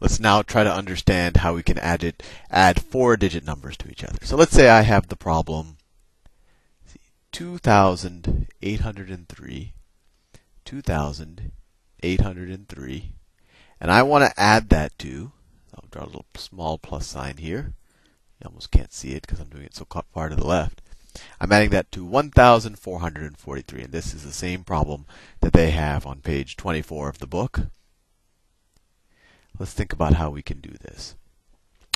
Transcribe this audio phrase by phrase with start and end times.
[0.00, 3.90] let's now try to understand how we can add it, add four digit numbers to
[3.90, 4.18] each other.
[4.22, 5.78] So let's say I have the problem
[7.34, 9.74] 2,803,
[10.64, 13.12] 2,803,
[13.80, 15.32] and I want to add that to,
[15.74, 17.72] I'll draw a little small plus sign here.
[18.40, 20.80] You almost can't see it because I'm doing it so far to the left.
[21.40, 25.04] I'm adding that to 1,443, and this is the same problem
[25.40, 27.62] that they have on page 24 of the book.
[29.58, 31.14] Let's think about how we can do this.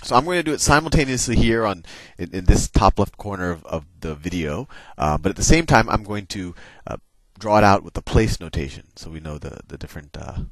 [0.04, 1.84] So I'm going to do it simultaneously here on
[2.16, 5.66] in, in this top left corner of, of the video, uh, but at the same
[5.66, 6.54] time I'm going to
[6.86, 6.98] uh,
[7.38, 10.42] draw it out with the place notation, so we know the the different uh,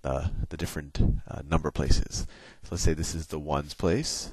[0.00, 0.98] the the different
[1.28, 2.26] uh, number places.
[2.62, 4.32] So let's say this is the ones place,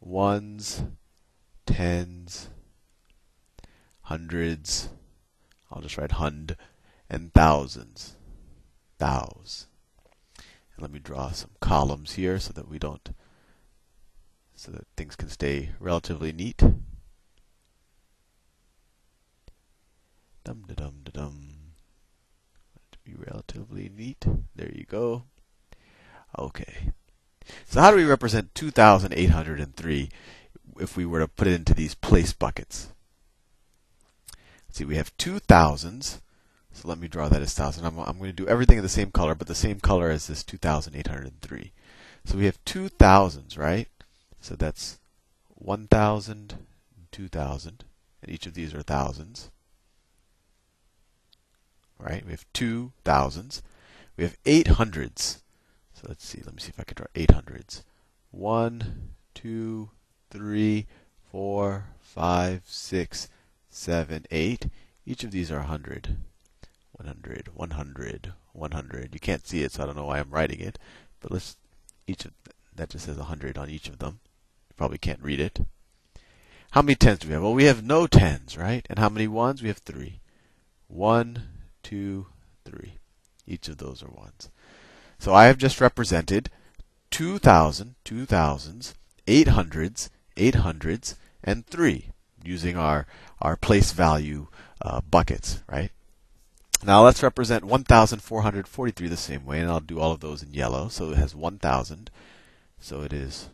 [0.00, 0.82] ones,
[1.66, 2.48] tens,
[4.02, 4.88] hundreds.
[5.70, 6.56] I'll just write hund,
[7.08, 8.16] and thousands,
[8.98, 9.68] thous.
[10.80, 13.14] Let me draw some columns here so that we don't,
[14.54, 16.62] so that things can stay relatively neat.
[20.42, 21.56] Dum da dum da dum.
[22.92, 24.24] To be relatively neat.
[24.56, 25.24] There you go.
[26.38, 26.92] Okay.
[27.66, 30.08] So how do we represent 2,803
[30.80, 32.88] if we were to put it into these place buckets?
[34.70, 36.22] See, we have two thousands.
[36.72, 37.84] So let me draw that as thousand.
[37.84, 40.26] I'm, I'm going to do everything in the same color, but the same color as
[40.26, 41.72] this 2,803.
[42.24, 43.88] So we have two thousands, right?
[44.40, 44.98] So that's
[45.48, 46.54] 1,000,
[47.12, 47.84] 2,000,
[48.22, 49.50] and each of these are thousands.
[51.98, 52.24] Right?
[52.24, 53.62] We have two thousands.
[54.16, 55.42] We have eight hundreds.
[55.92, 56.40] So let's see.
[56.44, 57.84] Let me see if I can draw eight hundreds.
[58.30, 59.90] One, two,
[60.30, 60.86] three,
[61.30, 63.28] four, five, six,
[63.68, 64.66] seven, eight.
[65.04, 66.16] Each of these are a hundred.
[67.06, 69.14] 100, 100, 100.
[69.14, 70.78] You can't see it, so I don't know why I'm writing it.
[71.20, 71.56] But let's
[72.06, 72.32] each of
[72.74, 74.20] that just says 100 on each of them.
[74.68, 75.60] You probably can't read it.
[76.72, 77.42] How many tens do we have?
[77.42, 78.86] Well, we have no tens, right?
[78.88, 79.62] And how many ones?
[79.62, 80.20] We have three.
[80.88, 81.48] One,
[81.82, 82.26] two,
[82.64, 82.94] three.
[83.46, 84.50] Each of those are ones.
[85.18, 86.50] So I have just represented
[87.10, 88.94] 2,000, 2,000s,
[89.26, 92.10] 800s, 800s, and 3
[92.44, 93.06] using our,
[93.40, 94.46] our place value
[94.80, 95.90] uh, buckets, right?
[96.82, 100.88] Now let's represent 1,443 the same way, and I'll do all of those in yellow.
[100.88, 102.10] So it has 1,000.
[102.78, 103.50] So it is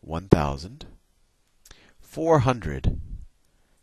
[0.00, 0.86] 1,000.
[2.00, 3.00] 400.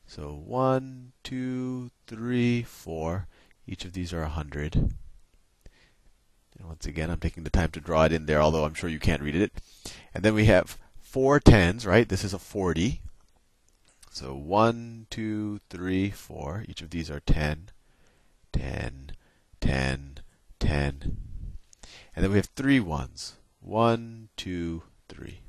[0.07, 3.27] So 1, 2, 3, 4.
[3.67, 4.75] Each of these are 100.
[4.75, 8.89] And once again, I'm taking the time to draw it in there, although I'm sure
[8.89, 9.53] you can't read it.
[10.13, 12.09] And then we have four tens, right?
[12.09, 13.01] This is a 40.
[14.09, 16.65] So 1, 2, 3, 4.
[16.67, 17.69] Each of these are 10.
[18.53, 19.11] 10,
[19.59, 20.19] 10,
[20.59, 21.17] 10.
[22.15, 23.35] And then we have three ones.
[23.59, 25.41] One, two, three.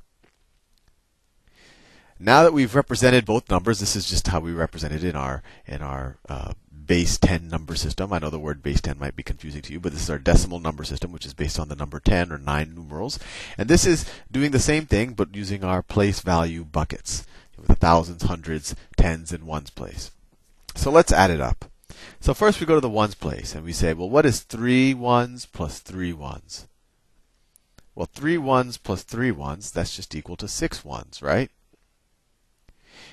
[2.19, 5.43] Now that we've represented both numbers, this is just how we represent it in our
[5.65, 6.53] in our uh,
[6.85, 8.13] base 10 number system.
[8.13, 10.19] I know the word base 10 might be confusing to you, but this is our
[10.19, 13.19] decimal number system, which is based on the number 10 or 9 numerals.
[13.57, 17.25] And this is doing the same thing, but using our place value buckets
[17.57, 20.11] with the thousands, hundreds, tens, and ones place.
[20.75, 21.65] So let's add it up.
[22.19, 24.93] So first we go to the ones place and we say, well, what is three
[24.93, 26.67] ones plus three ones?
[27.95, 31.51] Well, three ones plus three ones, that's just equal to six ones, right?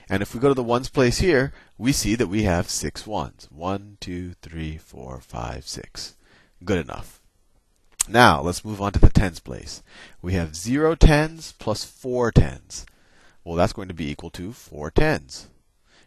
[0.09, 3.07] And if we go to the ones place here, we see that we have six
[3.07, 3.47] ones.
[3.51, 6.17] One, two, three, four, five, six.
[6.65, 7.21] Good enough.
[8.09, 9.83] Now, let's move on to the tens place.
[10.21, 12.87] We have zero tens plus four tens.
[13.45, 15.49] Well, that's going to be equal to four tens.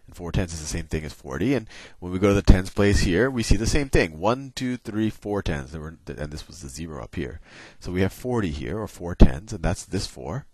[0.06, 1.54] And 4 tenths is the same thing as 40.
[1.54, 1.68] And
[2.00, 4.20] when we go to the tens place here, we see the same thing.
[4.20, 5.72] 1, 2, 3, 4 tens.
[5.72, 7.40] There and this was the 0 up here.
[7.80, 10.46] So we have 40 here, or 4 tens, and that's this 4.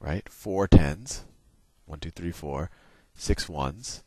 [0.00, 0.28] Right?
[0.28, 1.24] 4 tens.
[1.86, 2.70] 1, 2, 3, 4.
[3.14, 4.02] 6 ones.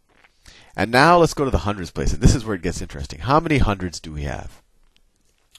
[0.76, 2.14] And now let's go to the hundreds place.
[2.14, 3.20] And this is where it gets interesting.
[3.20, 4.62] How many hundreds do we have?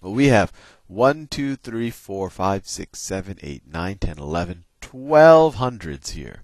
[0.00, 0.52] Well, we have
[0.86, 6.42] 1, 2, 3, 4, 5, 6, 7, 8, 9, 10, 11, 12 hundreds here.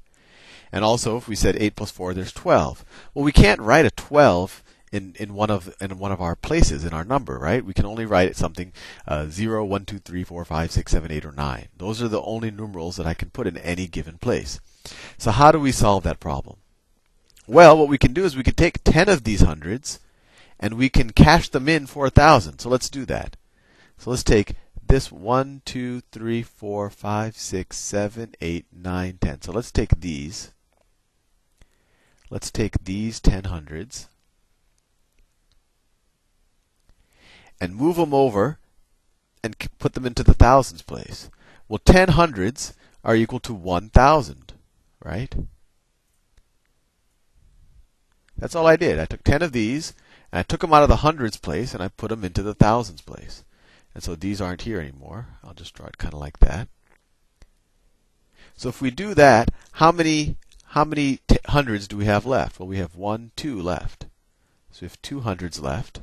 [0.73, 2.85] And also, if we said 8 plus 4, there's 12.
[3.15, 4.63] Well, we can't write a 12
[4.93, 7.65] in, in one of in one of our places in our number, right?
[7.65, 8.73] We can only write something
[9.07, 11.69] uh, 0, 1, 2, 3, 4, 5, 6, 7, 8, or 9.
[11.77, 14.61] Those are the only numerals that I can put in any given place.
[15.19, 16.59] So how do we solve that problem?
[17.47, 20.01] Well, what we can do is we can take 10 of these hundreds
[20.61, 22.59] and we can cash them in for a thousand.
[22.59, 23.37] So let's do that.
[23.97, 24.55] So let's take
[24.87, 29.43] this 1, 2, 3, 4, 5, 6, 7, 8, 9, 10.
[29.43, 30.53] So let's take these.
[32.31, 34.09] Let's take these 10 hundreds
[37.61, 38.59] and move them over
[39.43, 41.31] and put them into the thousands place.
[41.69, 44.53] Well, 10 hundreds are equal to 1,000,
[45.05, 45.35] right?
[48.37, 48.99] That's all I did.
[48.99, 49.95] I took 10 of these,
[50.31, 52.55] and I took them out of the hundreds place, and I put them into the
[52.55, 53.43] thousands place.
[53.95, 55.27] And so these aren't here anymore.
[55.43, 56.69] I'll just draw it kind of like that.
[58.57, 60.37] So if we do that, how many
[60.79, 62.61] how many hundreds do we have left?
[62.61, 64.07] Well, we have one, two left.
[64.71, 66.03] So we have two hundreds left.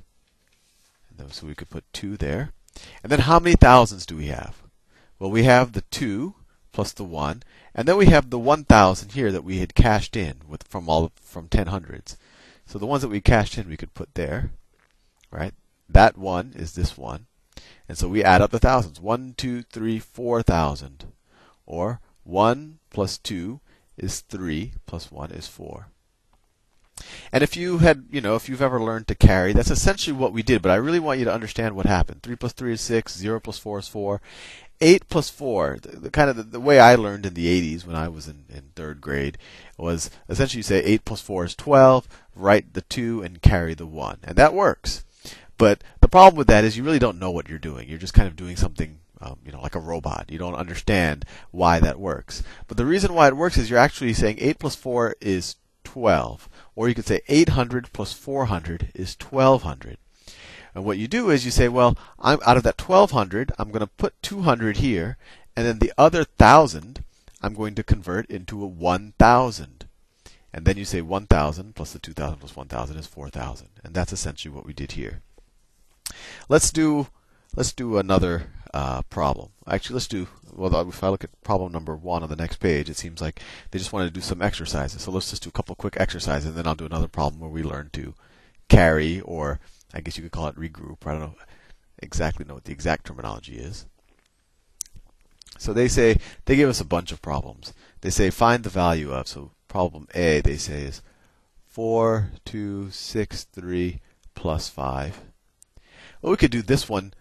[1.30, 2.52] So we could put two there.
[3.02, 4.64] And then how many thousands do we have?
[5.18, 6.36] Well, we have the two
[6.74, 7.42] plus the one,
[7.74, 11.14] and then we have the 1,000 here that we had cashed in with from all
[11.22, 12.18] from 10 hundreds.
[12.66, 14.52] So the ones that we cashed in, we could put there,
[15.32, 15.54] right?
[15.88, 17.28] That one is this one,
[17.88, 19.00] and so we add up the thousands.
[19.00, 21.06] One, two, three, four thousand,
[21.66, 23.62] or one plus two
[23.98, 25.88] is 3 plus 1 is 4.
[27.32, 30.32] And if you had, you know, if you've ever learned to carry, that's essentially what
[30.32, 32.24] we did, but I really want you to understand what happened.
[32.24, 34.22] 3 plus 3 is 6, 0 plus 4 is 4.
[34.82, 37.86] 8 plus 4, the, the kind of the, the, way I learned in the 80s
[37.86, 39.38] when I was in, in third grade
[39.78, 43.86] was essentially you say 8 plus 4 is 12, write the 2 and carry the
[43.86, 44.20] 1.
[44.24, 45.06] And that works.
[45.58, 47.88] But the problem with that is you really don't know what you're doing.
[47.88, 50.26] You're just kind of doing something um, you know, like a robot.
[50.30, 52.44] You don't understand why that works.
[52.68, 56.50] But the reason why it works is you're actually saying 8 plus 4 is 12.
[56.76, 59.98] Or you could say 800 plus 400 is 1200.
[60.74, 63.80] And what you do is you say, well, I'm out of that 1200, I'm going
[63.80, 65.18] to put 200 here,
[65.56, 67.04] and then the other 1000
[67.42, 69.86] I'm going to convert into a 1000.
[70.52, 73.68] And then you say 1000 plus the 2000 plus 1000 is 4000.
[73.84, 75.22] And that's essentially what we did here.
[76.50, 77.08] Let's do
[77.56, 79.52] let's do another uh, problem.
[79.66, 82.90] Actually, let's do, well, if I look at problem number one on the next page,
[82.90, 83.40] it seems like
[83.72, 85.02] they just wanted to do some exercises.
[85.02, 87.50] So let's just do a couple quick exercises, and then I'll do another problem where
[87.50, 88.14] we learn to
[88.68, 89.62] carry, or
[89.94, 91.08] I guess you could call it regroup.
[91.08, 91.36] I don't know
[92.00, 93.86] exactly know what the exact terminology is.
[95.58, 97.72] So they say, they give us a bunch of problems.
[98.02, 101.02] They say find the value of, so problem A, they say is
[101.70, 104.02] 4, 2, 6, 3,
[104.36, 105.22] plus 5.
[106.22, 107.14] Well, we could do this one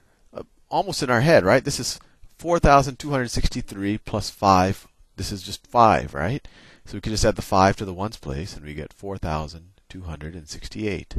[0.75, 1.65] almost in our head, right?
[1.65, 2.01] This is
[2.37, 4.89] 4,263 plus 5.
[5.15, 6.49] This is just 5, right?
[6.85, 11.17] So we can just add the 5 to the ones place and we get 4,268.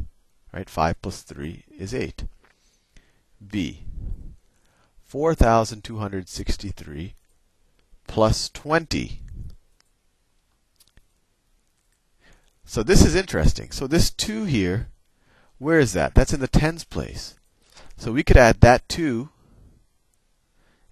[0.51, 0.69] Right?
[0.69, 2.25] 5 plus 3 is 8.
[3.49, 3.85] B.
[5.05, 7.13] 4,263
[8.07, 9.21] plus 20.
[12.65, 13.71] So this is interesting.
[13.71, 14.89] So this 2 here,
[15.59, 16.13] where is that?
[16.13, 17.35] That's in the tens place.
[17.95, 19.29] So we could add that 2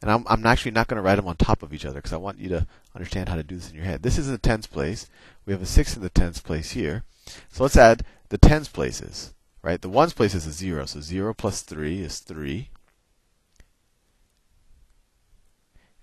[0.04, 2.12] and I'm, I'm actually not going to write them on top of each other because
[2.12, 4.04] I want you to understand how to do this in your head.
[4.04, 5.08] This is in the tens place.
[5.46, 7.06] We have a 6 in the tens place here.
[7.54, 9.34] So let's add the tens places.
[9.62, 9.82] Right?
[9.82, 10.88] The ones place is a 0.
[10.88, 12.68] So 0 plus 3 is 3.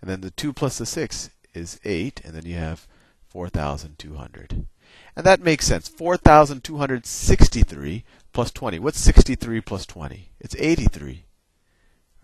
[0.01, 2.23] And then the 2 plus the 6 is 8.
[2.25, 2.89] And then you have
[3.29, 4.67] 4,200.
[5.15, 5.89] And that makes sense.
[5.89, 8.79] 4,263 plus 20.
[8.79, 10.31] What's 63 plus 20?
[10.41, 11.27] It's 83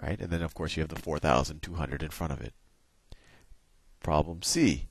[0.03, 0.21] right?
[0.21, 2.53] And then of course you have the 4,200 in front of it.
[4.01, 4.87] Problem C.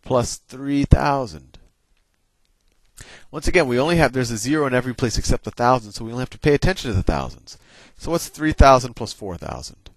[0.01, 1.60] plus 3,000.
[3.31, 6.05] Once again, we only have, there's a zero in every place except the thousand, so
[6.05, 7.58] we only have to pay attention to the thousands.
[7.98, 9.89] So what's 3,000 plus 4,000?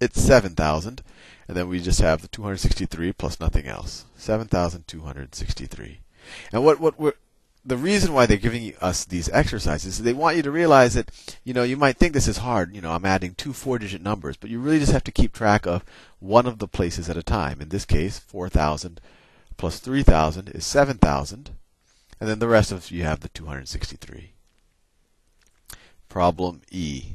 [0.00, 1.02] It's 7,000.
[1.46, 4.04] And then we just have the 263 plus nothing else.
[4.16, 6.00] 7,263.
[6.52, 7.14] And what, what we're,
[7.64, 11.10] the reason why they're giving us these exercises is they want you to realize that,
[11.44, 12.74] you know, you might think this is hard.
[12.74, 15.66] You know, I'm adding two four-digit numbers, but you really just have to keep track
[15.66, 15.84] of
[16.20, 17.60] one of the places at a time.
[17.60, 19.00] In this case, 4,000
[19.56, 21.50] plus 3,000 is 7,000.
[22.20, 24.32] And then the rest of you have the 263.
[26.08, 27.12] Problem E.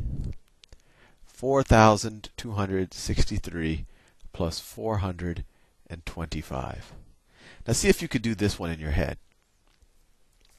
[1.25, 3.85] 4,263
[4.33, 6.93] plus 425.
[7.67, 9.17] Now see if you could do this one in your head.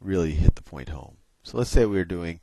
[0.00, 1.18] really hit the point home.
[1.44, 2.40] So let's say we're doing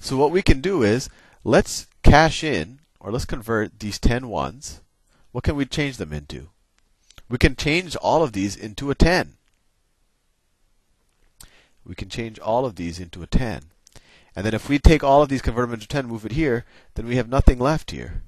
[0.00, 1.08] So what we can do is
[1.44, 4.80] let's cash in or let's convert these 10 ones.
[5.32, 6.48] What can we change them into?
[7.28, 9.36] We can change all of these into a 10
[11.84, 13.64] we can change all of these into a 10.
[14.34, 16.64] And then if we take all of these, convert them into 10, move it here,
[16.94, 18.22] then we have nothing left here.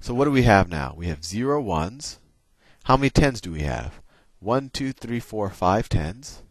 [0.00, 0.94] So what do we have now?
[0.96, 2.18] We have 0 ones.
[2.84, 4.00] How many tens do we have?
[4.40, 6.42] 1, 2, 3, 4, 5 tens.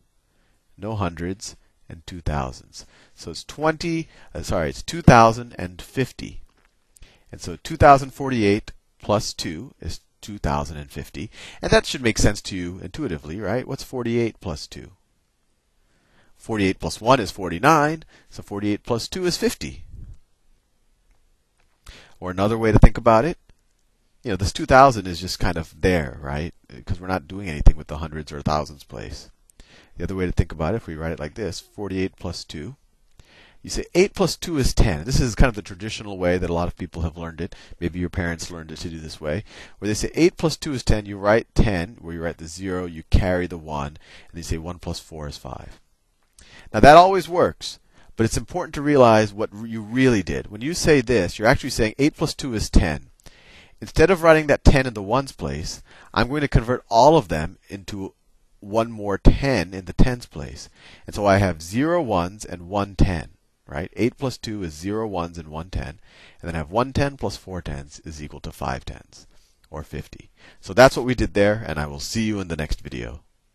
[0.77, 1.55] No hundreds
[1.89, 2.85] and two thousands.
[3.15, 6.41] So it's 20, uh, sorry, it's 2050.
[7.31, 11.31] And so 2048 plus 2 is 2050.
[11.61, 13.67] And that should make sense to you intuitively, right?
[13.67, 14.91] What's 48 plus 2?
[16.35, 19.83] 48 plus 1 is 49, so 48 plus 2 is 50.
[22.19, 23.37] Or another way to think about it,
[24.23, 26.53] you know, this 2000 is just kind of there, right?
[26.67, 29.29] Because we're not doing anything with the hundreds or thousands place.
[29.97, 32.43] The other way to think about it, if we write it like this 48 plus
[32.43, 32.75] 2,
[33.63, 35.03] you say 8 plus 2 is 10.
[35.03, 37.55] This is kind of the traditional way that a lot of people have learned it.
[37.79, 39.43] Maybe your parents learned it to do this way.
[39.77, 42.47] Where they say 8 plus 2 is 10, you write 10, where you write the
[42.47, 43.97] 0, you carry the 1, and
[44.33, 45.79] you say 1 plus 4 is 5.
[46.73, 47.79] Now that always works,
[48.17, 50.47] but it's important to realize what you really did.
[50.47, 53.11] When you say this, you're actually saying 8 plus 2 is 10.
[53.79, 55.83] Instead of writing that 10 in the ones place,
[56.13, 58.15] I'm going to convert all of them into
[58.59, 60.67] one more 10 in the tens place.
[61.05, 63.29] And so I have 0 ones and 1 10,
[63.67, 63.91] right?
[63.95, 65.83] 8 plus 2 is 0 ones and 1 10.
[65.87, 65.99] And
[66.41, 69.27] then I have 1 10 plus 4 tens is equal to 5 tens,
[69.69, 70.31] or 50.
[70.59, 73.21] So that's what we did there, and I will see you in the next video.